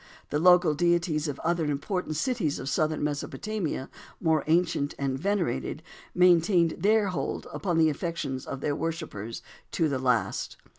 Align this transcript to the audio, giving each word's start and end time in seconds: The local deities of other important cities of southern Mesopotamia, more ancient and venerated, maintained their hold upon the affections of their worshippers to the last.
The 0.31 0.39
local 0.39 0.73
deities 0.73 1.27
of 1.27 1.39
other 1.41 1.65
important 1.65 2.15
cities 2.15 2.57
of 2.57 2.67
southern 2.67 3.03
Mesopotamia, 3.03 3.87
more 4.19 4.43
ancient 4.47 4.95
and 4.97 5.15
venerated, 5.15 5.83
maintained 6.15 6.73
their 6.79 7.09
hold 7.09 7.45
upon 7.53 7.77
the 7.77 7.89
affections 7.91 8.47
of 8.47 8.61
their 8.61 8.75
worshippers 8.75 9.43
to 9.73 9.87
the 9.87 9.99
last. 9.99 10.57